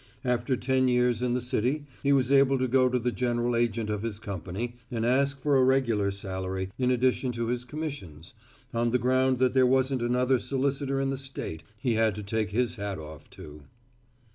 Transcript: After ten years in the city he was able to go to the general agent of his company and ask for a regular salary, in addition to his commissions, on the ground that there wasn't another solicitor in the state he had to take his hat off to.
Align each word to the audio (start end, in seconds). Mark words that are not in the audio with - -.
After 0.25 0.57
ten 0.57 0.87
years 0.87 1.21
in 1.21 1.35
the 1.35 1.39
city 1.41 1.85
he 2.01 2.11
was 2.11 2.31
able 2.31 2.57
to 2.57 2.67
go 2.67 2.89
to 2.89 2.97
the 2.97 3.11
general 3.11 3.55
agent 3.55 3.87
of 3.91 4.01
his 4.01 4.17
company 4.17 4.75
and 4.89 5.05
ask 5.05 5.39
for 5.39 5.55
a 5.57 5.63
regular 5.63 6.09
salary, 6.09 6.71
in 6.79 6.89
addition 6.89 7.31
to 7.33 7.49
his 7.49 7.63
commissions, 7.65 8.33
on 8.73 8.89
the 8.89 8.97
ground 8.97 9.37
that 9.37 9.53
there 9.53 9.67
wasn't 9.67 10.01
another 10.01 10.39
solicitor 10.39 10.99
in 10.99 11.11
the 11.11 11.17
state 11.17 11.61
he 11.77 11.93
had 11.93 12.15
to 12.15 12.23
take 12.23 12.49
his 12.49 12.77
hat 12.77 12.97
off 12.97 13.29
to. 13.29 13.61